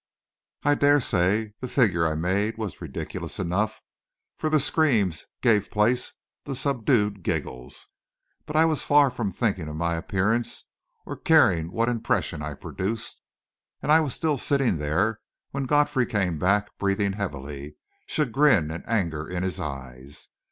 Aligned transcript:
I 0.63 0.73
dare 0.73 0.99
say 0.99 1.53
the 1.59 1.67
figure 1.67 2.07
I 2.07 2.15
made 2.15 2.57
was 2.57 2.81
ridiculous 2.81 3.37
enough, 3.37 3.83
for 4.35 4.49
the 4.49 4.59
screams 4.59 5.27
gave 5.43 5.69
place 5.69 6.13
to 6.45 6.55
subdued 6.55 7.21
giggles; 7.21 7.89
but 8.47 8.55
I 8.55 8.65
was 8.65 8.83
far 8.83 9.11
from 9.11 9.31
thinking 9.31 9.67
of 9.67 9.75
my 9.75 9.93
appearance, 9.93 10.63
or 11.05 11.13
of 11.13 11.23
caring 11.23 11.71
what 11.71 11.87
impression 11.87 12.41
I 12.41 12.55
produced. 12.55 13.21
And 13.83 13.91
I 13.91 13.99
was 13.99 14.15
still 14.15 14.39
sitting 14.39 14.77
there 14.79 15.19
when 15.51 15.65
Godfrey 15.67 16.07
came 16.07 16.39
back, 16.39 16.75
breathing 16.79 17.13
heavily, 17.13 17.75
chagrin 18.07 18.71
and 18.71 18.83
anger 18.87 19.27
in 19.27 19.43
his 19.43 19.59
eyes. 19.59 20.29